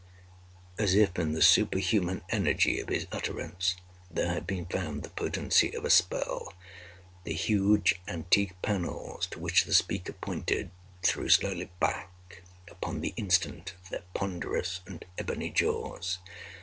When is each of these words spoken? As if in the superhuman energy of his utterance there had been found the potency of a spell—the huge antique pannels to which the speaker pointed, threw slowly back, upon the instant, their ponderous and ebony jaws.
As 0.79 0.95
if 0.95 1.19
in 1.19 1.33
the 1.33 1.43
superhuman 1.43 2.23
energy 2.29 2.79
of 2.79 2.89
his 2.89 3.05
utterance 3.11 3.75
there 4.09 4.33
had 4.33 4.47
been 4.47 4.65
found 4.65 5.03
the 5.03 5.11
potency 5.11 5.75
of 5.75 5.85
a 5.85 5.91
spell—the 5.91 7.31
huge 7.33 8.01
antique 8.07 8.59
pannels 8.63 9.27
to 9.27 9.39
which 9.39 9.65
the 9.65 9.75
speaker 9.75 10.13
pointed, 10.13 10.71
threw 11.03 11.29
slowly 11.29 11.69
back, 11.79 12.41
upon 12.67 13.01
the 13.01 13.13
instant, 13.15 13.75
their 13.91 14.01
ponderous 14.15 14.79
and 14.87 15.05
ebony 15.19 15.51
jaws. 15.51 16.17